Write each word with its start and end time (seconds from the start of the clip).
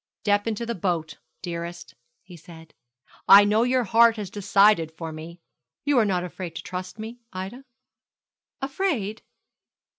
'Step 0.21 0.47
into 0.47 0.65
the 0.65 0.73
boat, 0.73 1.19
dearest,' 1.43 1.93
he 2.23 2.35
said; 2.35 2.73
'I 3.29 3.45
know 3.45 3.61
your 3.61 3.83
heart 3.83 4.15
has 4.15 4.31
decided 4.31 4.91
for 4.91 5.11
me. 5.11 5.39
You 5.85 5.99
are 5.99 6.05
not 6.05 6.23
afraid 6.23 6.55
to 6.55 6.63
trust 6.63 6.97
me, 6.97 7.19
Ida?' 7.31 7.65
'Afraid? 8.63 9.21